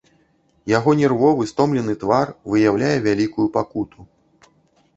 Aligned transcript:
Яго 0.77 0.93
нервовы 1.01 1.43
стомлены 1.51 1.93
твар 2.05 2.33
выяўляе 2.55 2.97
вялікую 3.07 3.47
пакуту. 3.59 3.99